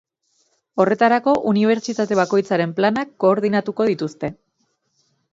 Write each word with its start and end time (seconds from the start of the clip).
Horretarako, 0.83 1.33
unibertsitate 1.49 2.17
bakoitzaren 2.19 2.73
planak 2.79 3.11
koordinatuko 3.25 3.87
dituzte. 3.91 4.31